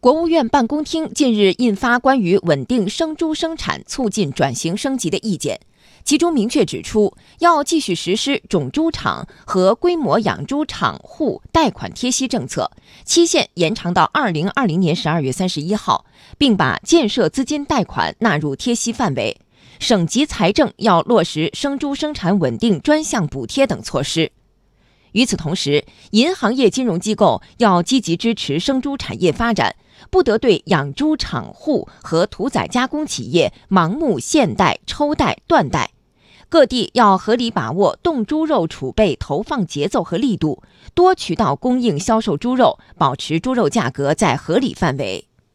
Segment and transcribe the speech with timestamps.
[0.00, 5.58] 国务院办公厅近日印发关于稳定生猪生产、促进转型升级的意见，
[6.04, 12.70] 其中明确指出，要继续实施种猪场和规模养猪场户贷款贴息政策，
[13.04, 16.04] 期限延长到二零二零年十二月三十一号，
[16.38, 19.36] 并把建设资金贷款纳入贴息范围。
[19.80, 24.30] 省级财政要落实生猪生产稳定专项补贴等措施。
[25.12, 29.76] 与此同时，银行业金融机构要积极支持生猪产业发展，
[30.10, 35.90] 不得对养猪场户和屠宰加工企业盲目限贷、抽贷、断贷。
[36.50, 40.62] 各地要合理把握冻猪肉储备投放节奏和力度，
[40.94, 45.27] 多渠道供应销售猪肉，保持猪肉价格在合理范围。